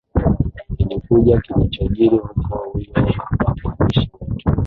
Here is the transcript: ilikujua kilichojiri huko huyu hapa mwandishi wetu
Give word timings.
ilikujua 0.77 1.41
kilichojiri 1.41 2.17
huko 2.17 2.57
huyu 2.71 2.93
hapa 3.17 3.55
mwandishi 3.63 4.11
wetu 4.21 4.49